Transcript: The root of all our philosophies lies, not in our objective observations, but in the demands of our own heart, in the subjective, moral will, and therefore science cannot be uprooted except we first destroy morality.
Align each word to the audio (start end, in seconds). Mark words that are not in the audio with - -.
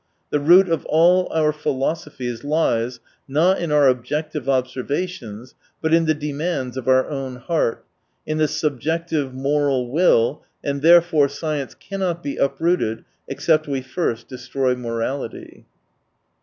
The 0.31 0.39
root 0.39 0.67
of 0.67 0.83
all 0.85 1.31
our 1.31 1.53
philosophies 1.53 2.43
lies, 2.43 2.99
not 3.27 3.59
in 3.59 3.71
our 3.71 3.87
objective 3.87 4.49
observations, 4.49 5.53
but 5.79 5.93
in 5.93 6.05
the 6.05 6.15
demands 6.15 6.75
of 6.75 6.87
our 6.87 7.07
own 7.07 7.35
heart, 7.35 7.85
in 8.25 8.39
the 8.39 8.47
subjective, 8.47 9.31
moral 9.31 9.91
will, 9.91 10.41
and 10.63 10.81
therefore 10.81 11.29
science 11.29 11.75
cannot 11.75 12.23
be 12.23 12.37
uprooted 12.37 13.05
except 13.27 13.67
we 13.67 13.83
first 13.83 14.27
destroy 14.27 14.73
morality. 14.75 15.65